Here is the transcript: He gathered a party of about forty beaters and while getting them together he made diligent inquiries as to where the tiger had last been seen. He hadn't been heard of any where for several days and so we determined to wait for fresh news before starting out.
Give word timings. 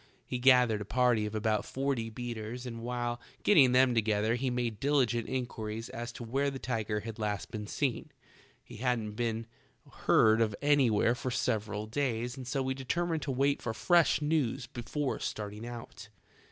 He 0.25 0.39
gathered 0.39 0.81
a 0.81 0.83
party 0.83 1.27
of 1.27 1.35
about 1.35 1.63
forty 1.63 2.09
beaters 2.09 2.65
and 2.65 2.81
while 2.81 3.21
getting 3.43 3.71
them 3.71 3.93
together 3.93 4.33
he 4.33 4.49
made 4.49 4.79
diligent 4.79 5.29
inquiries 5.29 5.89
as 5.89 6.11
to 6.13 6.23
where 6.23 6.49
the 6.49 6.57
tiger 6.57 7.01
had 7.01 7.19
last 7.19 7.51
been 7.51 7.67
seen. 7.67 8.11
He 8.63 8.77
hadn't 8.77 9.11
been 9.11 9.45
heard 10.07 10.41
of 10.41 10.55
any 10.59 10.89
where 10.89 11.13
for 11.13 11.29
several 11.29 11.85
days 11.85 12.35
and 12.35 12.47
so 12.47 12.63
we 12.63 12.73
determined 12.73 13.21
to 13.21 13.31
wait 13.31 13.61
for 13.61 13.75
fresh 13.75 14.23
news 14.23 14.65
before 14.65 15.19
starting 15.19 15.67
out. 15.67 16.09